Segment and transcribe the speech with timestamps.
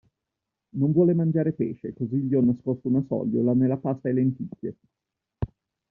[0.77, 4.75] Non vuole mangiare pesce, così gli ho nascosto una sogliola nella pasta e lenticchie.